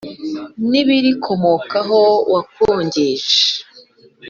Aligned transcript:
n 0.69 0.71
ibirikomokaho 0.81 1.99
wakongeje 2.33 3.35